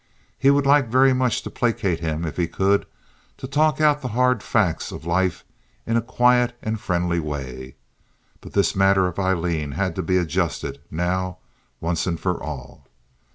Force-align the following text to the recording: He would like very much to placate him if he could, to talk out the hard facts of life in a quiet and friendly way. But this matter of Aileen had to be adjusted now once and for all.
He 0.39 0.49
would 0.49 0.65
like 0.65 0.87
very 0.87 1.13
much 1.13 1.43
to 1.43 1.51
placate 1.51 1.99
him 1.99 2.25
if 2.25 2.35
he 2.35 2.47
could, 2.47 2.87
to 3.37 3.45
talk 3.45 3.79
out 3.79 4.01
the 4.01 4.07
hard 4.17 4.41
facts 4.41 4.91
of 4.91 5.05
life 5.05 5.43
in 5.85 5.95
a 5.95 6.01
quiet 6.01 6.57
and 6.63 6.79
friendly 6.79 7.19
way. 7.19 7.75
But 8.39 8.53
this 8.53 8.75
matter 8.75 9.05
of 9.05 9.19
Aileen 9.19 9.73
had 9.73 9.95
to 9.97 10.01
be 10.01 10.17
adjusted 10.17 10.81
now 10.89 11.37
once 11.79 12.07
and 12.07 12.19
for 12.19 12.41
all. 12.41 12.87